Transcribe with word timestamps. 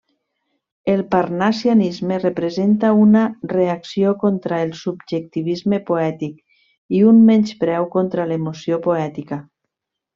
El 0.93 1.03
parnassianisme 1.09 2.17
representa 2.23 2.91
una 3.01 3.27
reacció 3.53 4.15
contra 4.25 4.63
el 4.65 4.73
subjectivisme 4.81 5.79
poètic 5.93 6.99
i 6.99 7.03
un 7.13 7.23
menyspreu 7.31 7.91
contra 7.99 8.31
l'emoció 8.33 8.85
poètica. 8.91 9.45